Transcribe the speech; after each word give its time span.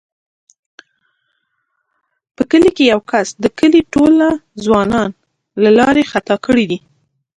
په 2.35 2.43
کلي 2.51 2.71
کې 2.75 2.83
یوه 2.93 3.05
کس 3.11 3.27
د 3.43 3.45
کلي 3.59 3.81
ټوله 3.93 4.29
ځوانان 4.63 5.09
له 5.63 5.69
لارې 5.77 6.09
خطا 6.11 6.35
کړي 6.45 6.65
دي. 6.71 6.79